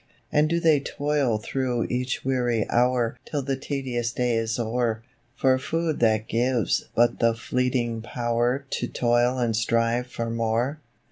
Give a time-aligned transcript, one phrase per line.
[0.31, 5.03] And do they toil through each weary hour Till the tedious day is o'er,
[5.35, 10.81] For food that gives but the fleeting power To toil and strive for more?